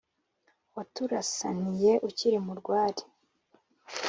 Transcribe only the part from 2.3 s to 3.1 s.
mu rwari,